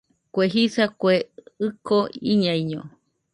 [0.33, 1.15] Kue jisa, Kue
[1.67, 1.97] ɨko
[2.31, 2.81] iñaiño